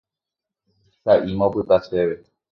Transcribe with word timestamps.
Sa'íma 1.03 1.45
opyta 1.51 1.77
chéve. 1.85 2.15